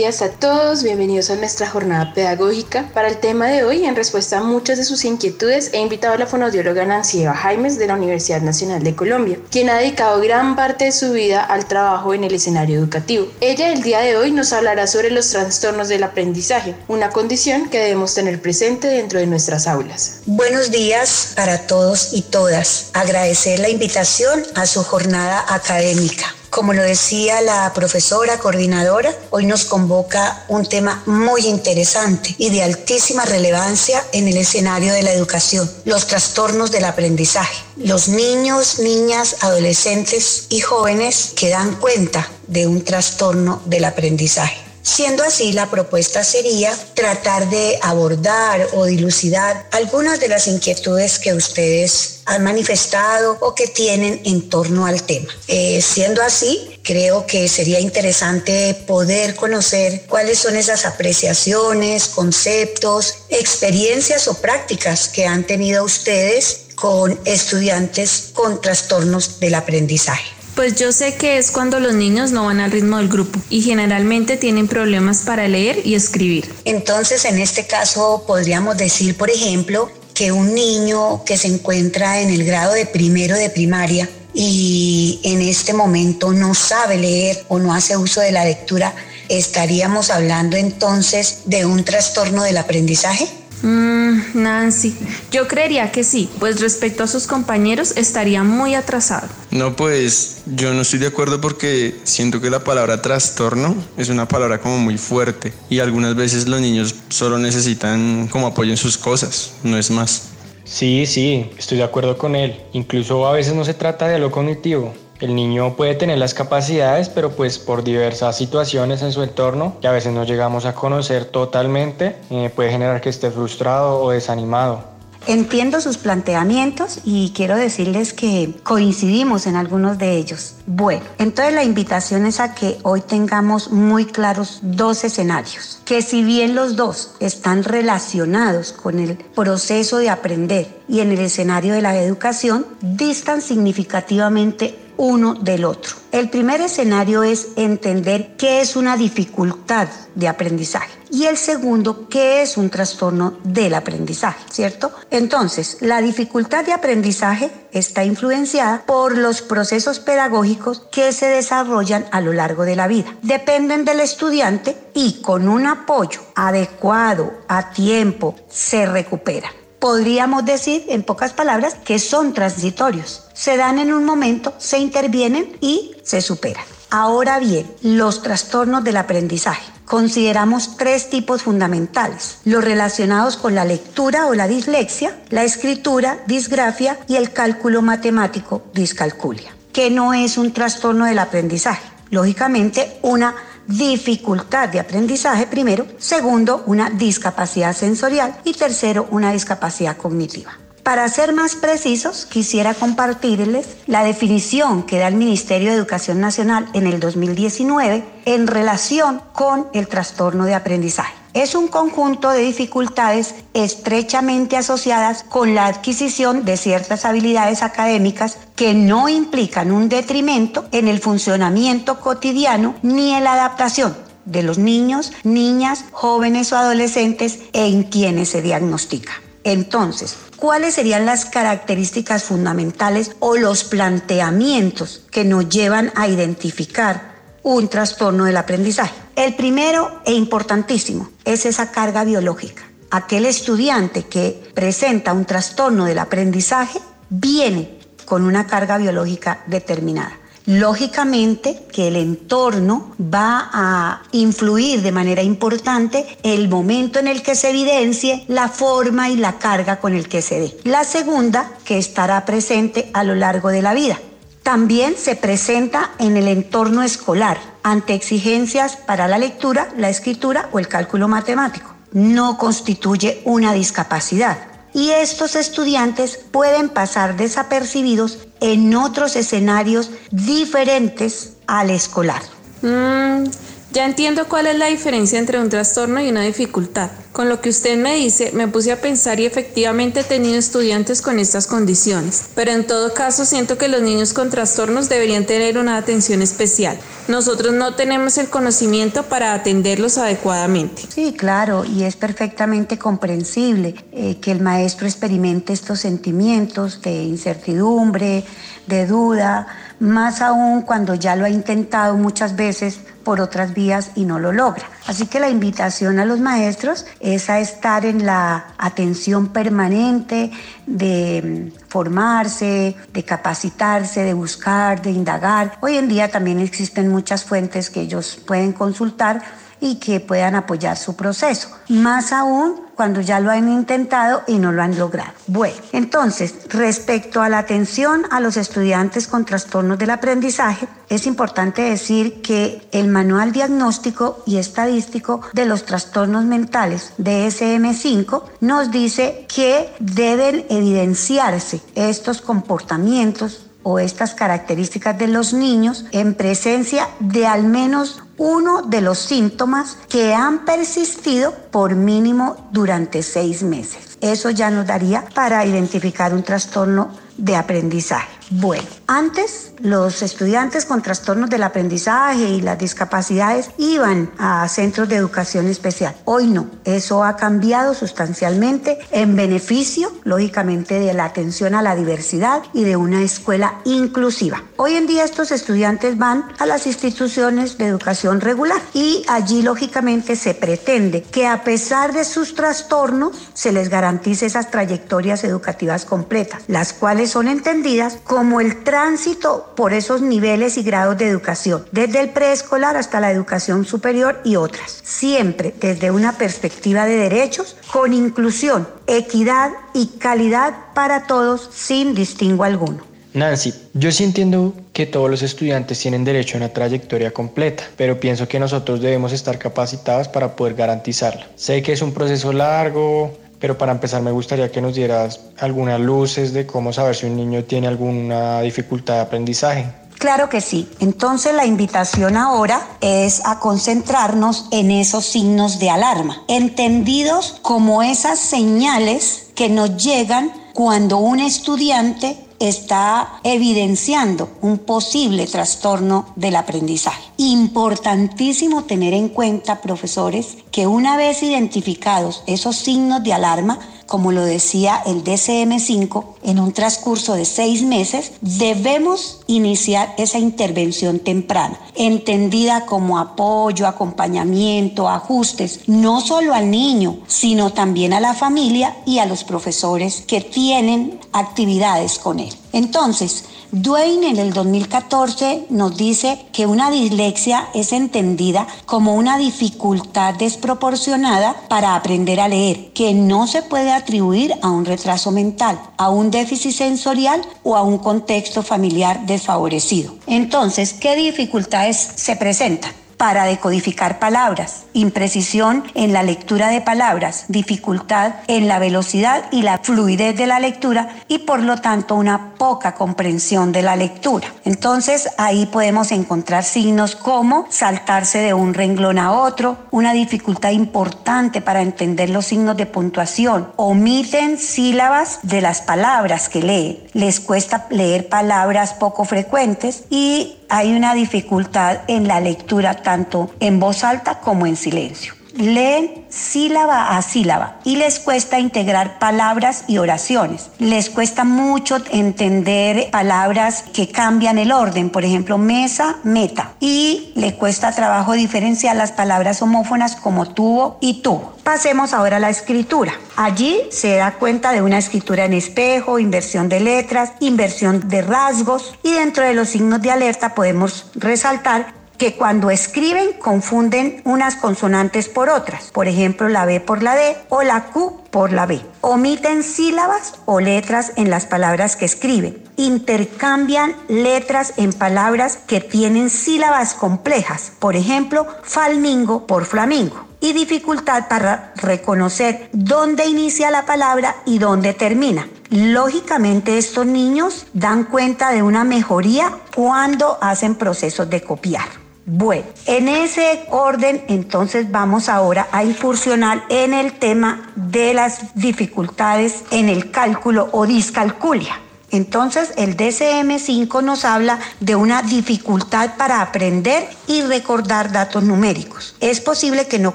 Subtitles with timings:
[0.00, 2.88] Días a todos, bienvenidos a nuestra jornada pedagógica.
[2.94, 6.16] Para el tema de hoy, en respuesta a muchas de sus inquietudes, he invitado a
[6.16, 10.56] la fonodióloga Nancy Eva Jaimes de la Universidad Nacional de Colombia, quien ha dedicado gran
[10.56, 13.26] parte de su vida al trabajo en el escenario educativo.
[13.42, 17.80] Ella el día de hoy nos hablará sobre los trastornos del aprendizaje, una condición que
[17.80, 20.20] debemos tener presente dentro de nuestras aulas.
[20.24, 22.88] Buenos días para todos y todas.
[22.94, 26.34] Agradecer la invitación a su jornada académica.
[26.50, 32.64] Como lo decía la profesora coordinadora, hoy nos convoca un tema muy interesante y de
[32.64, 37.62] altísima relevancia en el escenario de la educación, los trastornos del aprendizaje.
[37.76, 44.69] Los niños, niñas, adolescentes y jóvenes que dan cuenta de un trastorno del aprendizaje.
[44.82, 51.34] Siendo así, la propuesta sería tratar de abordar o dilucidar algunas de las inquietudes que
[51.34, 55.32] ustedes han manifestado o que tienen en torno al tema.
[55.48, 64.28] Eh, siendo así, creo que sería interesante poder conocer cuáles son esas apreciaciones, conceptos, experiencias
[64.28, 70.39] o prácticas que han tenido ustedes con estudiantes con trastornos del aprendizaje.
[70.54, 73.62] Pues yo sé que es cuando los niños no van al ritmo del grupo y
[73.62, 76.52] generalmente tienen problemas para leer y escribir.
[76.64, 82.30] Entonces, en este caso, podríamos decir, por ejemplo, que un niño que se encuentra en
[82.30, 87.72] el grado de primero de primaria y en este momento no sabe leer o no
[87.74, 88.94] hace uso de la lectura,
[89.28, 93.28] estaríamos hablando entonces de un trastorno del aprendizaje.
[93.62, 94.96] Mm, Nancy,
[95.30, 99.28] yo creería que sí, pues respecto a sus compañeros estaría muy atrasado.
[99.50, 104.26] No, pues yo no estoy de acuerdo porque siento que la palabra trastorno es una
[104.26, 108.96] palabra como muy fuerte y algunas veces los niños solo necesitan como apoyo en sus
[108.96, 110.30] cosas, no es más.
[110.64, 112.60] Sí, sí, estoy de acuerdo con él.
[112.72, 117.08] Incluso a veces no se trata de lo cognitivo, el niño puede tener las capacidades,
[117.08, 121.26] pero pues por diversas situaciones en su entorno, que a veces no llegamos a conocer
[121.26, 124.90] totalmente, eh, puede generar que esté frustrado o desanimado.
[125.26, 130.54] Entiendo sus planteamientos y quiero decirles que coincidimos en algunos de ellos.
[130.66, 136.24] Bueno, entonces la invitación es a que hoy tengamos muy claros dos escenarios, que si
[136.24, 141.82] bien los dos están relacionados con el proceso de aprender y en el escenario de
[141.82, 145.96] la educación, distan significativamente uno del otro.
[146.12, 152.42] El primer escenario es entender qué es una dificultad de aprendizaje y el segundo, qué
[152.42, 154.92] es un trastorno del aprendizaje, ¿cierto?
[155.10, 162.20] Entonces, la dificultad de aprendizaje está influenciada por los procesos pedagógicos que se desarrollan a
[162.20, 163.16] lo largo de la vida.
[163.22, 171.02] Dependen del estudiante y con un apoyo adecuado, a tiempo, se recuperan podríamos decir, en
[171.02, 173.24] pocas palabras, que son transitorios.
[173.32, 176.64] Se dan en un momento, se intervienen y se superan.
[176.90, 179.62] Ahora bien, los trastornos del aprendizaje.
[179.84, 186.98] Consideramos tres tipos fundamentales, los relacionados con la lectura o la dislexia, la escritura, disgrafia
[187.08, 193.34] y el cálculo matemático, discalculia, que no es un trastorno del aprendizaje, lógicamente una
[193.70, 200.52] dificultad de aprendizaje primero, segundo, una discapacidad sensorial y tercero, una discapacidad cognitiva.
[200.82, 206.68] Para ser más precisos, quisiera compartirles la definición que da el Ministerio de Educación Nacional
[206.72, 211.19] en el 2019 en relación con el trastorno de aprendizaje.
[211.32, 218.74] Es un conjunto de dificultades estrechamente asociadas con la adquisición de ciertas habilidades académicas que
[218.74, 225.12] no implican un detrimento en el funcionamiento cotidiano ni en la adaptación de los niños,
[225.22, 229.12] niñas, jóvenes o adolescentes en quienes se diagnostica.
[229.44, 237.68] Entonces, ¿cuáles serían las características fundamentales o los planteamientos que nos llevan a identificar un
[237.68, 238.94] trastorno del aprendizaje?
[239.20, 242.62] El primero e importantísimo es esa carga biológica.
[242.90, 246.80] aquel estudiante que presenta un trastorno del aprendizaje
[247.10, 250.18] viene con una carga biológica determinada.
[250.46, 257.34] Lógicamente que el entorno va a influir de manera importante el momento en el que
[257.34, 260.56] se evidencie la forma y la carga con el que se dé.
[260.64, 264.00] La segunda, que estará presente a lo largo de la vida.
[264.42, 270.58] También se presenta en el entorno escolar ante exigencias para la lectura, la escritura o
[270.58, 271.74] el cálculo matemático.
[271.92, 281.70] No constituye una discapacidad y estos estudiantes pueden pasar desapercibidos en otros escenarios diferentes al
[281.70, 282.22] escolar.
[282.62, 283.24] Mm,
[283.72, 286.90] ya entiendo cuál es la diferencia entre un trastorno y una dificultad.
[287.12, 291.02] Con lo que usted me dice, me puse a pensar y efectivamente he tenido estudiantes
[291.02, 295.58] con estas condiciones, pero en todo caso siento que los niños con trastornos deberían tener
[295.58, 296.78] una atención especial.
[297.08, 300.82] Nosotros no tenemos el conocimiento para atenderlos adecuadamente.
[300.88, 308.24] Sí, claro, y es perfectamente comprensible eh, que el maestro experimente estos sentimientos de incertidumbre,
[308.66, 309.48] de duda,
[309.80, 314.30] más aún cuando ya lo ha intentado muchas veces por otras vías y no lo
[314.30, 314.64] logra.
[314.86, 320.30] Así que la invitación a los maestros es a estar en la atención permanente
[320.66, 325.56] de formarse, de capacitarse, de buscar, de indagar.
[325.60, 329.22] Hoy en día también existen muchas fuentes que ellos pueden consultar
[329.60, 331.48] y que puedan apoyar su proceso.
[331.68, 335.12] Más aún cuando ya lo han intentado y no lo han logrado.
[335.26, 341.60] Bueno, entonces, respecto a la atención a los estudiantes con trastornos del aprendizaje, es importante
[341.60, 349.74] decir que el manual diagnóstico y estadístico de los trastornos mentales DSM5 nos dice que
[349.78, 358.02] deben evidenciarse estos comportamientos o estas características de los niños en presencia de al menos
[358.16, 363.98] uno de los síntomas que han persistido por mínimo durante seis meses.
[364.00, 368.19] Eso ya nos daría para identificar un trastorno de aprendizaje.
[368.32, 374.94] Bueno, antes los estudiantes con trastornos del aprendizaje y las discapacidades iban a centros de
[374.94, 375.96] educación especial.
[376.04, 382.44] Hoy no, eso ha cambiado sustancialmente en beneficio, lógicamente, de la atención a la diversidad
[382.54, 384.44] y de una escuela inclusiva.
[384.56, 390.14] Hoy en día estos estudiantes van a las instituciones de educación regular y allí, lógicamente,
[390.14, 396.42] se pretende que a pesar de sus trastornos se les garantice esas trayectorias educativas completas,
[396.46, 402.00] las cuales son entendidas como el tránsito por esos niveles y grados de educación, desde
[402.00, 407.94] el preescolar hasta la educación superior y otras, siempre desde una perspectiva de derechos, con
[407.94, 412.90] inclusión, equidad y calidad para todos sin distingo alguno.
[413.14, 417.98] Nancy, yo sí entiendo que todos los estudiantes tienen derecho a una trayectoria completa, pero
[417.98, 421.26] pienso que nosotros debemos estar capacitados para poder garantizarla.
[421.34, 425.80] Sé que es un proceso largo, pero para empezar me gustaría que nos dieras algunas
[425.80, 429.66] luces de cómo saber si un niño tiene alguna dificultad de aprendizaje.
[429.98, 430.66] Claro que sí.
[430.80, 438.18] Entonces la invitación ahora es a concentrarnos en esos signos de alarma, entendidos como esas
[438.18, 447.02] señales que nos llegan cuando un estudiante está evidenciando un posible trastorno del aprendizaje.
[447.18, 453.58] Importantísimo tener en cuenta, profesores, que una vez identificados esos signos de alarma,
[453.90, 461.00] como lo decía el DCM5, en un transcurso de seis meses, debemos iniciar esa intervención
[461.00, 468.76] temprana, entendida como apoyo, acompañamiento, ajustes, no solo al niño, sino también a la familia
[468.86, 472.32] y a los profesores que tienen actividades con él.
[472.52, 480.14] Entonces, Duane en el 2014 nos dice que una dislexia es entendida como una dificultad
[480.14, 485.90] desproporcionada para aprender a leer, que no se puede atribuir a un retraso mental, a
[485.90, 489.96] un déficit sensorial o a un contexto familiar desfavorecido.
[490.06, 492.79] Entonces, ¿qué dificultades se presentan?
[493.00, 499.56] Para decodificar palabras, imprecisión en la lectura de palabras, dificultad en la velocidad y la
[499.56, 504.28] fluidez de la lectura y por lo tanto una poca comprensión de la lectura.
[504.44, 511.40] Entonces ahí podemos encontrar signos como saltarse de un renglón a otro, una dificultad importante
[511.40, 517.66] para entender los signos de puntuación, omiten sílabas de las palabras que leen, les cuesta
[517.70, 524.20] leer palabras poco frecuentes y hay una dificultad en la lectura tanto en voz alta
[524.20, 525.19] como en silencio.
[525.36, 530.50] Leen sílaba a sílaba y les cuesta integrar palabras y oraciones.
[530.58, 536.52] Les cuesta mucho entender palabras que cambian el orden, por ejemplo, mesa, meta.
[536.60, 541.34] Y le cuesta trabajo diferenciar las palabras homófonas como tuvo y tuvo.
[541.44, 542.92] Pasemos ahora a la escritura.
[543.16, 548.74] Allí se da cuenta de una escritura en espejo, inversión de letras, inversión de rasgos
[548.82, 555.10] y dentro de los signos de alerta podemos resaltar que cuando escriben confunden unas consonantes
[555.10, 558.62] por otras, por ejemplo la B por la D o la Q por la B.
[558.80, 562.42] Omiten sílabas o letras en las palabras que escriben.
[562.56, 571.06] Intercambian letras en palabras que tienen sílabas complejas, por ejemplo, falmingo por flamingo y dificultad
[571.06, 575.28] para reconocer dónde inicia la palabra y dónde termina.
[575.50, 581.79] Lógicamente estos niños dan cuenta de una mejoría cuando hacen procesos de copiar.
[582.12, 589.44] Bueno, en ese orden entonces vamos ahora a incursionar en el tema de las dificultades
[589.52, 591.60] en el cálculo o discalculia.
[591.92, 598.96] Entonces el DCM5 nos habla de una dificultad para aprender y recordar datos numéricos.
[598.98, 599.94] Es posible que no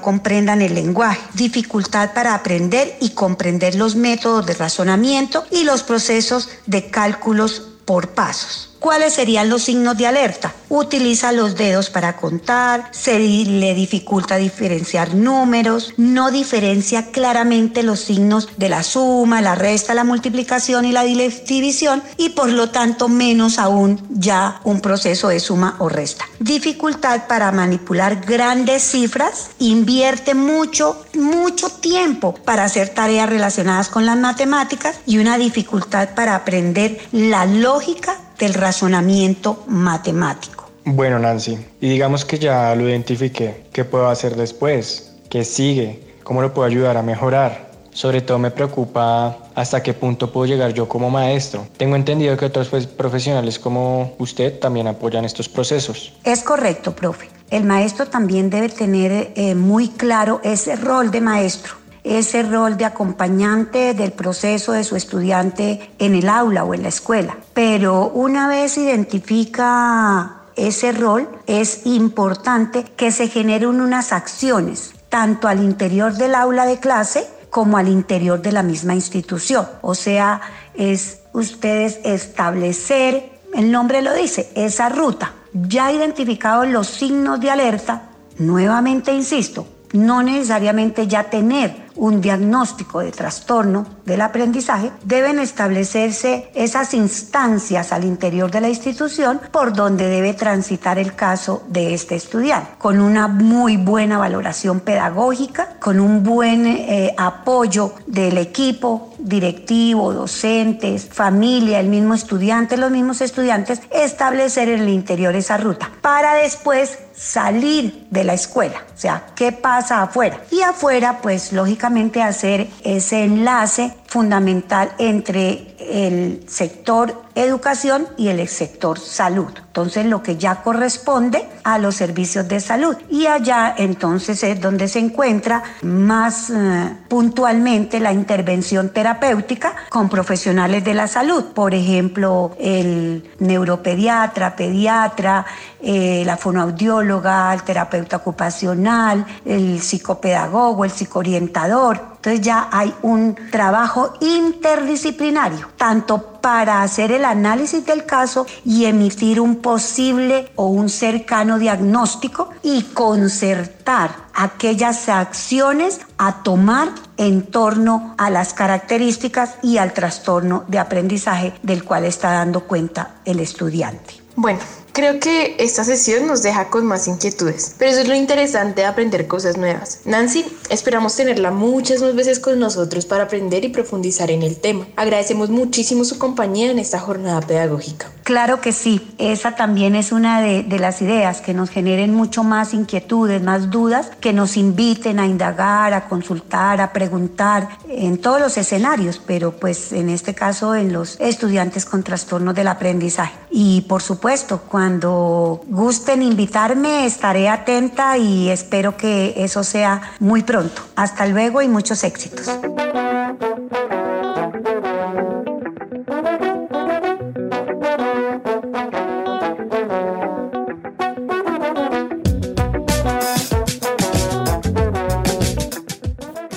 [0.00, 6.48] comprendan el lenguaje, dificultad para aprender y comprender los métodos de razonamiento y los procesos
[6.64, 8.75] de cálculos por pasos.
[8.86, 10.54] ¿Cuáles serían los signos de alerta?
[10.68, 18.48] Utiliza los dedos para contar, se le dificulta diferenciar números, no diferencia claramente los signos
[18.56, 23.58] de la suma, la resta, la multiplicación y la división y por lo tanto menos
[23.58, 26.24] aún ya un proceso de suma o resta.
[26.38, 34.16] Dificultad para manipular grandes cifras, invierte mucho, mucho tiempo para hacer tareas relacionadas con las
[34.16, 40.70] matemáticas y una dificultad para aprender la lógica del razonamiento matemático.
[40.84, 45.12] Bueno, Nancy, y digamos que ya lo identifiqué, ¿qué puedo hacer después?
[45.28, 46.00] ¿Qué sigue?
[46.22, 47.70] ¿Cómo lo puedo ayudar a mejorar?
[47.90, 51.66] Sobre todo me preocupa hasta qué punto puedo llegar yo como maestro.
[51.76, 56.12] Tengo entendido que otros pues, profesionales como usted también apoyan estos procesos.
[56.22, 57.30] Es correcto, profe.
[57.50, 62.84] El maestro también debe tener eh, muy claro ese rol de maestro ese rol de
[62.84, 67.36] acompañante del proceso de su estudiante en el aula o en la escuela.
[67.52, 75.62] Pero una vez identifica ese rol, es importante que se generen unas acciones, tanto al
[75.62, 79.66] interior del aula de clase como al interior de la misma institución.
[79.82, 80.40] O sea,
[80.74, 85.32] es ustedes establecer, el nombre lo dice, esa ruta.
[85.52, 93.12] Ya identificados los signos de alerta, nuevamente insisto, no necesariamente ya tener un diagnóstico de
[93.12, 100.34] trastorno del aprendizaje, deben establecerse esas instancias al interior de la institución por donde debe
[100.34, 106.66] transitar el caso de este estudiante, con una muy buena valoración pedagógica, con un buen
[106.66, 114.82] eh, apoyo del equipo directivo, docentes, familia, el mismo estudiante, los mismos estudiantes, establecer en
[114.82, 120.42] el interior esa ruta para después salir de la escuela, o sea, qué pasa afuera.
[120.50, 121.85] Y afuera, pues lógicamente
[122.22, 129.52] hacer ese enlace fundamental entre el sector educación y el sector salud.
[129.58, 132.96] Entonces lo que ya corresponde a los servicios de salud.
[133.10, 140.82] Y allá entonces es donde se encuentra más eh, puntualmente la intervención terapéutica con profesionales
[140.82, 141.44] de la salud.
[141.54, 145.44] Por ejemplo, el neuropediatra, pediatra,
[145.82, 154.14] eh, la fonoaudióloga, el terapeuta ocupacional, el psicopedagogo, el psicoorientador entonces ya hay un trabajo
[154.20, 161.60] interdisciplinario, tanto para hacer el análisis del caso y emitir un posible o un cercano
[161.60, 170.64] diagnóstico y concertar aquellas acciones a tomar en torno a las características y al trastorno
[170.66, 174.14] de aprendizaje del cual está dando cuenta el estudiante.
[174.34, 174.58] Bueno,
[174.96, 178.86] Creo que esta sesión nos deja con más inquietudes, pero eso es lo interesante de
[178.86, 180.00] aprender cosas nuevas.
[180.06, 184.86] Nancy, esperamos tenerla muchas más veces con nosotros para aprender y profundizar en el tema.
[184.96, 188.10] Agradecemos muchísimo su compañía en esta jornada pedagógica.
[188.22, 192.42] Claro que sí, esa también es una de, de las ideas, que nos generen mucho
[192.42, 198.40] más inquietudes, más dudas, que nos inviten a indagar, a consultar, a preguntar en todos
[198.40, 203.34] los escenarios, pero pues en este caso en los estudiantes con trastornos del aprendizaje.
[203.50, 210.44] Y por supuesto, cuando cuando gusten invitarme, estaré atenta y espero que eso sea muy
[210.44, 210.80] pronto.
[210.94, 212.46] Hasta luego y muchos éxitos.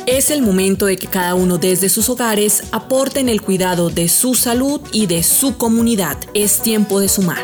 [0.05, 4.07] Es el momento de que cada uno desde sus hogares aporte en el cuidado de
[4.07, 6.17] su salud y de su comunidad.
[6.36, 7.39] Es tiempo de sumar.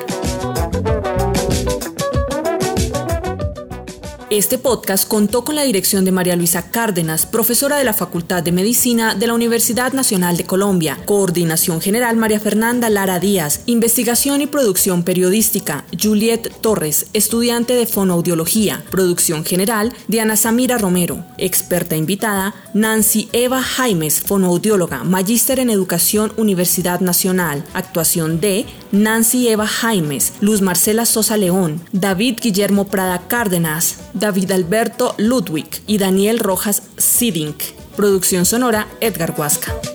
[4.38, 8.52] Este podcast contó con la dirección de María Luisa Cárdenas, profesora de la Facultad de
[8.52, 11.00] Medicina de la Universidad Nacional de Colombia.
[11.06, 13.62] Coordinación General María Fernanda Lara Díaz.
[13.66, 18.84] Investigación y producción periodística Juliet Torres, estudiante de fonoaudiología.
[18.92, 21.24] Producción general Diana Samira Romero.
[21.38, 27.64] Experta invitada Nancy Eva Jaimes, fonoaudióloga, magíster en educación Universidad Nacional.
[27.74, 35.14] Actuación de Nancy Eva Jaimes, Luz Marcela Sosa León, David Guillermo Prada Cárdenas, David Alberto
[35.20, 37.62] Ludwig y Daniel Rojas Sidink.
[37.96, 39.95] Producción sonora Edgar Huasca.